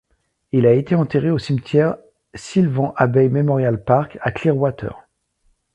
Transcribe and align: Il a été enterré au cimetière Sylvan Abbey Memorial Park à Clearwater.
Il 0.51 0.65
a 0.65 0.73
été 0.73 0.95
enterré 0.95 1.29
au 1.29 1.37
cimetière 1.37 1.95
Sylvan 2.33 2.91
Abbey 2.95 3.29
Memorial 3.29 3.83
Park 3.83 4.17
à 4.23 4.31
Clearwater. 4.31 5.05